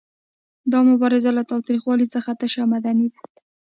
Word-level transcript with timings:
دا 0.71 0.79
مبارزه 0.89 1.29
له 1.37 1.43
تاوتریخوالي 1.51 2.07
څخه 2.15 2.31
تشه 2.39 2.59
او 2.63 2.67
مدني 2.73 3.07
ده. 3.13 3.19